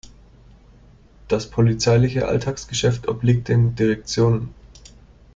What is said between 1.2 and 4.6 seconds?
Das polizeiliche Alltagsgeschäft obliegt den Direktionen.